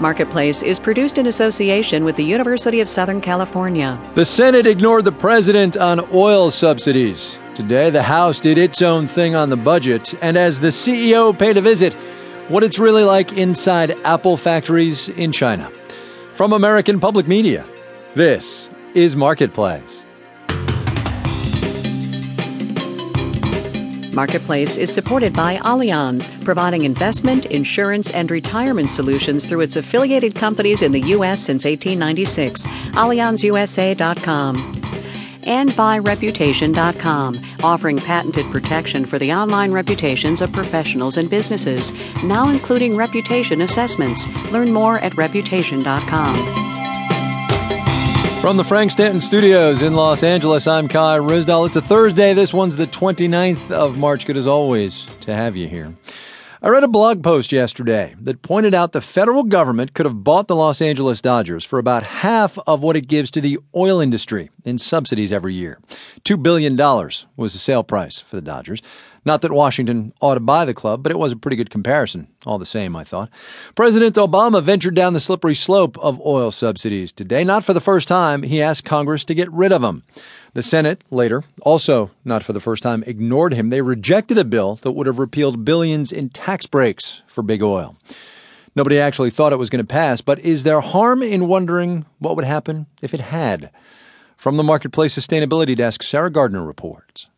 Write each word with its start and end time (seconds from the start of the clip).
Marketplace 0.00 0.62
is 0.62 0.80
produced 0.80 1.18
in 1.18 1.26
association 1.26 2.04
with 2.04 2.16
the 2.16 2.24
University 2.24 2.80
of 2.80 2.88
Southern 2.88 3.20
California. 3.20 3.98
The 4.14 4.24
Senate 4.24 4.66
ignored 4.66 5.04
the 5.04 5.12
president 5.12 5.76
on 5.76 6.00
oil 6.12 6.50
subsidies. 6.50 7.38
Today, 7.54 7.90
the 7.90 8.02
House 8.02 8.40
did 8.40 8.58
its 8.58 8.82
own 8.82 9.06
thing 9.06 9.34
on 9.34 9.50
the 9.50 9.56
budget, 9.56 10.12
and 10.20 10.36
as 10.36 10.58
the 10.58 10.68
CEO 10.68 11.38
paid 11.38 11.56
a 11.56 11.60
visit, 11.60 11.94
what 12.48 12.64
it's 12.64 12.78
really 12.78 13.04
like 13.04 13.32
inside 13.34 13.92
Apple 14.04 14.36
factories 14.36 15.08
in 15.10 15.30
China. 15.30 15.70
From 16.32 16.52
American 16.52 16.98
Public 16.98 17.28
Media, 17.28 17.64
this 18.14 18.68
is 18.94 19.14
Marketplace. 19.14 20.04
Marketplace 24.14 24.76
is 24.76 24.92
supported 24.92 25.32
by 25.32 25.56
Allianz, 25.56 26.30
providing 26.44 26.84
investment, 26.84 27.46
insurance, 27.46 28.10
and 28.12 28.30
retirement 28.30 28.88
solutions 28.88 29.44
through 29.44 29.60
its 29.60 29.76
affiliated 29.76 30.34
companies 30.34 30.82
in 30.82 30.92
the 30.92 31.00
U.S. 31.00 31.40
since 31.40 31.64
1896. 31.64 32.66
AllianzUSA.com. 32.94 34.82
And 35.42 35.76
by 35.76 35.98
Reputation.com, 35.98 37.40
offering 37.62 37.98
patented 37.98 38.50
protection 38.50 39.04
for 39.04 39.18
the 39.18 39.32
online 39.32 39.72
reputations 39.72 40.40
of 40.40 40.52
professionals 40.52 41.18
and 41.18 41.28
businesses, 41.28 41.92
now 42.22 42.48
including 42.48 42.96
reputation 42.96 43.60
assessments. 43.60 44.26
Learn 44.52 44.72
more 44.72 44.98
at 45.00 45.14
Reputation.com. 45.16 46.73
From 48.44 48.58
the 48.58 48.62
Frank 48.62 48.90
Stanton 48.90 49.22
Studios 49.22 49.80
in 49.80 49.94
Los 49.94 50.22
Angeles, 50.22 50.66
I'm 50.66 50.86
Kai 50.86 51.16
Ryssdal. 51.16 51.66
It's 51.66 51.76
a 51.76 51.80
Thursday. 51.80 52.34
This 52.34 52.52
one's 52.52 52.76
the 52.76 52.86
29th 52.86 53.70
of 53.70 53.96
March. 53.96 54.26
Good 54.26 54.36
as 54.36 54.46
always 54.46 55.06
to 55.20 55.34
have 55.34 55.56
you 55.56 55.66
here. 55.66 55.94
I 56.60 56.68
read 56.68 56.84
a 56.84 56.88
blog 56.88 57.22
post 57.24 57.52
yesterday 57.52 58.14
that 58.20 58.42
pointed 58.42 58.74
out 58.74 58.92
the 58.92 59.00
federal 59.00 59.44
government 59.44 59.94
could 59.94 60.04
have 60.04 60.22
bought 60.22 60.46
the 60.46 60.56
Los 60.56 60.82
Angeles 60.82 61.22
Dodgers 61.22 61.64
for 61.64 61.78
about 61.78 62.02
half 62.02 62.58
of 62.66 62.82
what 62.82 62.98
it 62.98 63.08
gives 63.08 63.30
to 63.30 63.40
the 63.40 63.58
oil 63.74 63.98
industry 63.98 64.50
in 64.64 64.78
subsidies 64.78 65.32
every 65.32 65.54
year. 65.54 65.78
$2 66.24 66.42
billion 66.42 66.76
was 67.36 67.52
the 67.52 67.58
sale 67.58 67.84
price 67.84 68.18
for 68.18 68.36
the 68.36 68.42
Dodgers. 68.42 68.82
Not 69.26 69.40
that 69.40 69.52
Washington 69.52 70.12
ought 70.20 70.34
to 70.34 70.40
buy 70.40 70.64
the 70.64 70.74
club, 70.74 71.02
but 71.02 71.10
it 71.10 71.18
was 71.18 71.32
a 71.32 71.36
pretty 71.36 71.56
good 71.56 71.70
comparison, 71.70 72.28
all 72.44 72.58
the 72.58 72.66
same, 72.66 72.94
I 72.94 73.04
thought. 73.04 73.30
President 73.74 74.16
Obama 74.16 74.62
ventured 74.62 74.94
down 74.94 75.14
the 75.14 75.20
slippery 75.20 75.54
slope 75.54 75.96
of 75.98 76.20
oil 76.26 76.50
subsidies 76.50 77.10
today. 77.10 77.42
Not 77.42 77.64
for 77.64 77.72
the 77.72 77.80
first 77.80 78.06
time, 78.06 78.42
he 78.42 78.60
asked 78.60 78.84
Congress 78.84 79.24
to 79.24 79.34
get 79.34 79.50
rid 79.50 79.72
of 79.72 79.80
them. 79.80 80.02
The 80.52 80.62
Senate, 80.62 81.02
later, 81.10 81.42
also 81.62 82.10
not 82.24 82.44
for 82.44 82.52
the 82.52 82.60
first 82.60 82.82
time, 82.82 83.02
ignored 83.06 83.54
him. 83.54 83.70
They 83.70 83.80
rejected 83.80 84.36
a 84.36 84.44
bill 84.44 84.76
that 84.82 84.92
would 84.92 85.06
have 85.06 85.18
repealed 85.18 85.64
billions 85.64 86.12
in 86.12 86.28
tax 86.28 86.66
breaks 86.66 87.22
for 87.26 87.42
big 87.42 87.62
oil. 87.62 87.96
Nobody 88.76 88.98
actually 88.98 89.30
thought 89.30 89.52
it 89.52 89.58
was 89.58 89.70
going 89.70 89.82
to 89.82 89.88
pass, 89.88 90.20
but 90.20 90.38
is 90.40 90.64
there 90.64 90.80
harm 90.80 91.22
in 91.22 91.48
wondering 91.48 92.04
what 92.18 92.36
would 92.36 92.44
happen 92.44 92.86
if 93.00 93.14
it 93.14 93.20
had? 93.20 93.70
From 94.44 94.58
the 94.58 94.62
Marketplace 94.62 95.16
Sustainability 95.16 95.74
Desk, 95.74 96.02
Sarah 96.02 96.30
Gardner 96.30 96.62
reports. 96.62 97.28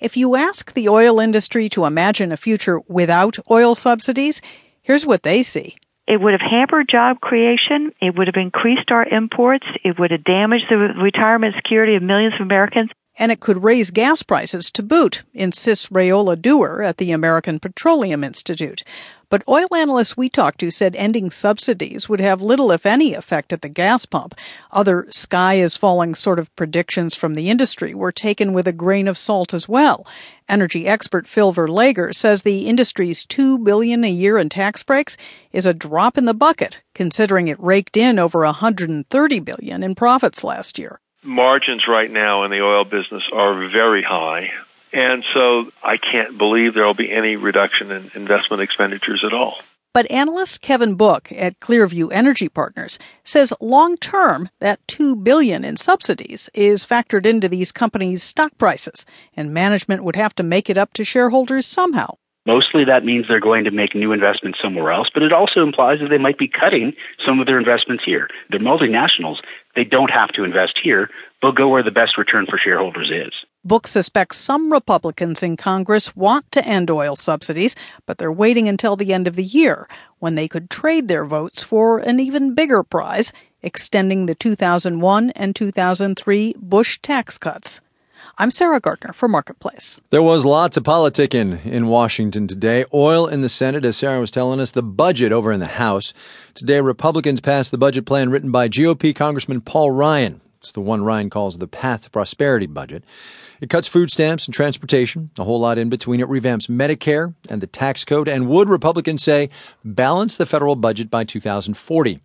If 0.00 0.16
you 0.16 0.36
ask 0.36 0.72
the 0.72 0.88
oil 0.88 1.20
industry 1.20 1.68
to 1.68 1.84
imagine 1.84 2.32
a 2.32 2.38
future 2.38 2.80
without 2.88 3.36
oil 3.50 3.74
subsidies, 3.74 4.40
here's 4.80 5.04
what 5.04 5.22
they 5.22 5.42
see. 5.42 5.76
It 6.08 6.18
would 6.18 6.32
have 6.32 6.40
hampered 6.40 6.88
job 6.88 7.20
creation. 7.20 7.92
It 8.00 8.16
would 8.16 8.26
have 8.28 8.42
increased 8.42 8.90
our 8.90 9.04
imports. 9.04 9.66
It 9.84 9.98
would 9.98 10.10
have 10.12 10.24
damaged 10.24 10.64
the 10.70 10.78
retirement 10.78 11.56
security 11.56 11.94
of 11.94 12.02
millions 12.02 12.32
of 12.36 12.40
Americans. 12.40 12.88
And 13.18 13.30
it 13.30 13.40
could 13.40 13.62
raise 13.62 13.90
gas 13.90 14.22
prices 14.22 14.70
to 14.72 14.82
boot, 14.82 15.24
insists 15.34 15.90
Rayola 15.90 16.40
Dougher 16.40 16.82
at 16.82 16.96
the 16.96 17.12
American 17.12 17.60
Petroleum 17.60 18.24
Institute. 18.24 18.82
But 19.28 19.42
oil 19.48 19.74
analysts 19.74 20.16
we 20.16 20.28
talked 20.28 20.60
to 20.60 20.70
said 20.70 20.94
ending 20.94 21.30
subsidies 21.30 22.08
would 22.08 22.20
have 22.20 22.40
little, 22.40 22.70
if 22.70 22.86
any, 22.86 23.14
effect 23.14 23.52
at 23.52 23.62
the 23.62 23.68
gas 23.68 24.06
pump. 24.06 24.34
Other 24.70 25.06
sky 25.10 25.54
is 25.54 25.76
falling 25.76 26.14
sort 26.14 26.38
of 26.38 26.54
predictions 26.54 27.14
from 27.14 27.34
the 27.34 27.50
industry 27.50 27.94
were 27.94 28.12
taken 28.12 28.52
with 28.52 28.68
a 28.68 28.72
grain 28.72 29.08
of 29.08 29.18
salt 29.18 29.52
as 29.52 29.68
well. 29.68 30.06
Energy 30.48 30.86
expert 30.86 31.26
Phil 31.26 31.52
Verleger 31.52 32.14
says 32.14 32.42
the 32.42 32.68
industry's 32.68 33.24
two 33.24 33.58
billion 33.58 34.04
a 34.04 34.10
year 34.10 34.38
in 34.38 34.48
tax 34.48 34.84
breaks 34.84 35.16
is 35.52 35.66
a 35.66 35.74
drop 35.74 36.16
in 36.16 36.24
the 36.24 36.34
bucket, 36.34 36.82
considering 36.94 37.48
it 37.48 37.60
raked 37.60 37.96
in 37.96 38.18
over 38.18 38.40
130 38.40 39.40
billion 39.40 39.82
in 39.82 39.94
profits 39.96 40.44
last 40.44 40.78
year. 40.78 41.00
Margins 41.24 41.88
right 41.88 42.10
now 42.10 42.44
in 42.44 42.52
the 42.52 42.60
oil 42.60 42.84
business 42.84 43.24
are 43.32 43.68
very 43.68 44.04
high. 44.04 44.52
And 44.92 45.24
so 45.34 45.70
I 45.82 45.96
can't 45.96 46.38
believe 46.38 46.74
there 46.74 46.86
will 46.86 46.94
be 46.94 47.12
any 47.12 47.36
reduction 47.36 47.90
in 47.90 48.10
investment 48.14 48.62
expenditures 48.62 49.24
at 49.24 49.32
all. 49.32 49.56
But 49.96 50.10
analyst 50.10 50.60
Kevin 50.60 50.94
Book 50.94 51.32
at 51.32 51.58
Clearview 51.58 52.10
Energy 52.12 52.50
Partners 52.50 52.98
says 53.24 53.54
long 53.62 53.96
term 53.96 54.50
that 54.60 54.86
2 54.88 55.16
billion 55.16 55.64
in 55.64 55.78
subsidies 55.78 56.50
is 56.52 56.84
factored 56.84 57.24
into 57.24 57.48
these 57.48 57.72
companies' 57.72 58.22
stock 58.22 58.52
prices 58.58 59.06
and 59.34 59.54
management 59.54 60.04
would 60.04 60.16
have 60.16 60.34
to 60.34 60.42
make 60.42 60.68
it 60.68 60.76
up 60.76 60.92
to 60.92 61.04
shareholders 61.04 61.64
somehow. 61.64 62.16
Mostly 62.46 62.84
that 62.84 63.06
means 63.06 63.24
they're 63.26 63.40
going 63.40 63.64
to 63.64 63.70
make 63.70 63.94
new 63.94 64.12
investments 64.12 64.58
somewhere 64.62 64.92
else, 64.92 65.08
but 65.12 65.22
it 65.22 65.32
also 65.32 65.62
implies 65.62 65.98
that 66.00 66.10
they 66.10 66.18
might 66.18 66.38
be 66.38 66.46
cutting 66.46 66.92
some 67.24 67.40
of 67.40 67.46
their 67.46 67.58
investments 67.58 68.04
here. 68.04 68.28
They're 68.50 68.60
multinationals. 68.60 69.38
They 69.74 69.84
don't 69.84 70.10
have 70.10 70.28
to 70.32 70.44
invest 70.44 70.78
here. 70.80 71.08
They'll 71.40 71.52
go 71.52 71.68
where 71.68 71.82
the 71.82 71.90
best 71.90 72.18
return 72.18 72.44
for 72.44 72.58
shareholders 72.58 73.10
is. 73.10 73.32
Book 73.66 73.88
suspects 73.88 74.36
some 74.36 74.72
Republicans 74.72 75.42
in 75.42 75.56
Congress 75.56 76.14
want 76.14 76.52
to 76.52 76.64
end 76.64 76.88
oil 76.88 77.16
subsidies, 77.16 77.74
but 78.06 78.16
they're 78.16 78.30
waiting 78.30 78.68
until 78.68 78.94
the 78.94 79.12
end 79.12 79.26
of 79.26 79.34
the 79.34 79.42
year 79.42 79.88
when 80.20 80.36
they 80.36 80.46
could 80.46 80.70
trade 80.70 81.08
their 81.08 81.24
votes 81.24 81.64
for 81.64 81.98
an 81.98 82.20
even 82.20 82.54
bigger 82.54 82.84
prize, 82.84 83.32
extending 83.64 84.26
the 84.26 84.36
2001 84.36 85.30
and 85.30 85.56
2003 85.56 86.54
Bush 86.60 87.00
tax 87.02 87.38
cuts. 87.38 87.80
I'm 88.38 88.52
Sarah 88.52 88.78
Gardner 88.78 89.12
for 89.12 89.26
Marketplace. 89.26 90.00
There 90.10 90.22
was 90.22 90.44
lots 90.44 90.76
of 90.76 90.84
politicking 90.84 91.66
in 91.66 91.88
Washington 91.88 92.46
today. 92.46 92.84
Oil 92.94 93.26
in 93.26 93.40
the 93.40 93.48
Senate, 93.48 93.84
as 93.84 93.96
Sarah 93.96 94.20
was 94.20 94.30
telling 94.30 94.60
us, 94.60 94.70
the 94.70 94.82
budget 94.84 95.32
over 95.32 95.50
in 95.50 95.58
the 95.58 95.66
House. 95.66 96.14
Today, 96.54 96.80
Republicans 96.80 97.40
passed 97.40 97.72
the 97.72 97.78
budget 97.78 98.06
plan 98.06 98.30
written 98.30 98.52
by 98.52 98.68
GOP 98.68 99.12
Congressman 99.12 99.60
Paul 99.60 99.90
Ryan. 99.90 100.40
It's 100.66 100.72
the 100.72 100.80
one 100.80 101.04
Ryan 101.04 101.30
calls 101.30 101.58
the 101.58 101.68
Path 101.68 102.02
to 102.02 102.10
Prosperity 102.10 102.66
budget. 102.66 103.04
It 103.60 103.70
cuts 103.70 103.86
food 103.86 104.10
stamps 104.10 104.46
and 104.46 104.54
transportation, 104.54 105.30
a 105.38 105.44
whole 105.44 105.60
lot 105.60 105.78
in 105.78 105.88
between. 105.88 106.18
It 106.18 106.26
revamps 106.26 106.68
Medicare 106.68 107.34
and 107.48 107.60
the 107.60 107.68
tax 107.68 108.04
code, 108.04 108.28
and 108.28 108.48
would, 108.48 108.68
Republicans 108.68 109.22
say, 109.22 109.48
balance 109.84 110.36
the 110.36 110.44
federal 110.44 110.74
budget 110.74 111.08
by 111.08 111.22
2040. 111.22 112.20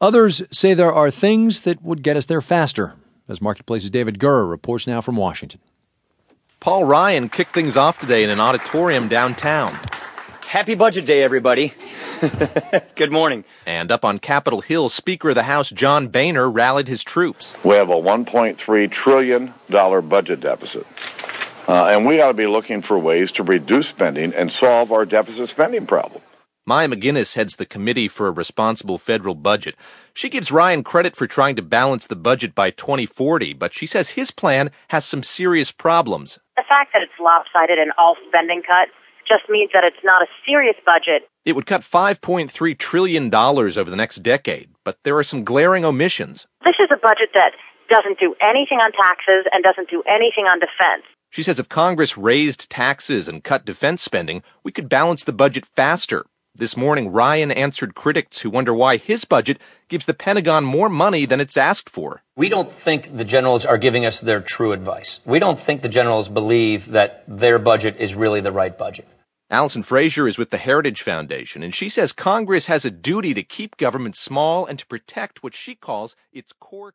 Others 0.00 0.42
say 0.50 0.74
there 0.74 0.92
are 0.92 1.12
things 1.12 1.60
that 1.60 1.80
would 1.80 2.02
get 2.02 2.16
us 2.16 2.26
there 2.26 2.42
faster, 2.42 2.94
as 3.28 3.40
Marketplace's 3.40 3.90
David 3.90 4.18
Gura 4.18 4.50
reports 4.50 4.88
now 4.88 5.00
from 5.00 5.14
Washington. 5.14 5.60
Paul 6.58 6.86
Ryan 6.86 7.28
kicked 7.28 7.54
things 7.54 7.76
off 7.76 8.00
today 8.00 8.24
in 8.24 8.30
an 8.30 8.40
auditorium 8.40 9.06
downtown. 9.06 9.78
Happy 10.50 10.74
Budget 10.74 11.06
Day, 11.06 11.22
everybody. 11.22 11.74
Good 12.96 13.12
morning. 13.12 13.44
And 13.66 13.92
up 13.92 14.04
on 14.04 14.18
Capitol 14.18 14.62
Hill, 14.62 14.88
Speaker 14.88 15.28
of 15.28 15.36
the 15.36 15.44
House 15.44 15.70
John 15.70 16.08
Boehner 16.08 16.50
rallied 16.50 16.88
his 16.88 17.04
troops. 17.04 17.54
We 17.62 17.76
have 17.76 17.88
a 17.88 17.94
$1.3 17.94 18.90
trillion 18.90 19.54
budget 19.68 20.40
deficit. 20.40 20.88
Uh, 21.68 21.90
and 21.90 22.04
we 22.04 22.20
ought 22.20 22.28
to 22.28 22.34
be 22.34 22.48
looking 22.48 22.82
for 22.82 22.98
ways 22.98 23.30
to 23.30 23.44
reduce 23.44 23.86
spending 23.86 24.34
and 24.34 24.50
solve 24.50 24.90
our 24.90 25.04
deficit 25.04 25.48
spending 25.50 25.86
problem. 25.86 26.20
Maya 26.66 26.88
MacGuineas 26.88 27.36
heads 27.36 27.54
the 27.54 27.64
Committee 27.64 28.08
for 28.08 28.26
a 28.26 28.32
Responsible 28.32 28.98
Federal 28.98 29.36
Budget. 29.36 29.76
She 30.14 30.28
gives 30.28 30.50
Ryan 30.50 30.82
credit 30.82 31.14
for 31.14 31.28
trying 31.28 31.54
to 31.56 31.62
balance 31.62 32.08
the 32.08 32.16
budget 32.16 32.56
by 32.56 32.70
2040, 32.70 33.52
but 33.52 33.72
she 33.72 33.86
says 33.86 34.10
his 34.10 34.32
plan 34.32 34.72
has 34.88 35.04
some 35.04 35.22
serious 35.22 35.70
problems. 35.70 36.40
The 36.56 36.64
fact 36.68 36.90
that 36.92 37.02
it's 37.02 37.20
lopsided 37.20 37.78
and 37.78 37.92
all 37.96 38.16
spending 38.28 38.62
cuts 38.62 38.90
just 39.30 39.48
means 39.48 39.70
that 39.72 39.84
it's 39.84 40.02
not 40.02 40.22
a 40.22 40.26
serious 40.44 40.76
budget. 40.84 41.30
It 41.44 41.54
would 41.54 41.66
cut 41.66 41.82
$5.3 41.82 42.50
trillion 42.78 43.32
over 43.32 43.84
the 43.84 43.96
next 43.96 44.24
decade, 44.24 44.70
but 44.84 44.98
there 45.04 45.16
are 45.16 45.22
some 45.22 45.44
glaring 45.44 45.84
omissions. 45.84 46.48
This 46.64 46.74
is 46.80 46.90
a 46.92 46.98
budget 47.00 47.30
that 47.34 47.52
doesn't 47.88 48.18
do 48.18 48.34
anything 48.42 48.78
on 48.78 48.90
taxes 48.92 49.46
and 49.52 49.62
doesn't 49.62 49.88
do 49.88 50.02
anything 50.06 50.44
on 50.44 50.58
defense. 50.58 51.06
She 51.30 51.44
says 51.44 51.60
if 51.60 51.68
Congress 51.68 52.18
raised 52.18 52.68
taxes 52.68 53.28
and 53.28 53.44
cut 53.44 53.64
defense 53.64 54.02
spending, 54.02 54.42
we 54.64 54.72
could 54.72 54.88
balance 54.88 55.22
the 55.22 55.32
budget 55.32 55.64
faster. 55.76 56.26
This 56.60 56.76
morning, 56.76 57.10
Ryan 57.10 57.50
answered 57.52 57.94
critics 57.94 58.40
who 58.40 58.50
wonder 58.50 58.74
why 58.74 58.98
his 58.98 59.24
budget 59.24 59.58
gives 59.88 60.04
the 60.04 60.12
Pentagon 60.12 60.62
more 60.62 60.90
money 60.90 61.24
than 61.24 61.40
it's 61.40 61.56
asked 61.56 61.88
for. 61.88 62.22
We 62.36 62.50
don't 62.50 62.70
think 62.70 63.16
the 63.16 63.24
generals 63.24 63.64
are 63.64 63.78
giving 63.78 64.04
us 64.04 64.20
their 64.20 64.42
true 64.42 64.72
advice. 64.72 65.20
We 65.24 65.38
don't 65.38 65.58
think 65.58 65.80
the 65.80 65.88
generals 65.88 66.28
believe 66.28 66.90
that 66.90 67.24
their 67.26 67.58
budget 67.58 67.96
is 67.98 68.14
really 68.14 68.42
the 68.42 68.52
right 68.52 68.76
budget. 68.76 69.08
Allison 69.48 69.82
Fraser 69.82 70.28
is 70.28 70.36
with 70.36 70.50
the 70.50 70.58
Heritage 70.58 71.00
Foundation, 71.00 71.62
and 71.62 71.74
she 71.74 71.88
says 71.88 72.12
Congress 72.12 72.66
has 72.66 72.84
a 72.84 72.90
duty 72.90 73.32
to 73.32 73.42
keep 73.42 73.78
government 73.78 74.14
small 74.14 74.66
and 74.66 74.78
to 74.78 74.86
protect 74.86 75.42
what 75.42 75.54
she 75.54 75.74
calls 75.74 76.14
its 76.30 76.52
core. 76.52 76.92